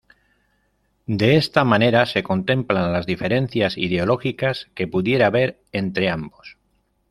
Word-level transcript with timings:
De 1.05 1.35
esta 1.37 1.63
manera 1.63 2.07
se 2.07 2.23
contemplan 2.23 2.91
las 2.91 3.05
diferencias 3.05 3.77
ideológicas 3.77 4.67
que 4.73 4.87
pudiera 4.87 5.27
haber 5.27 5.61
entre 5.73 6.09
ambos. 6.09 6.57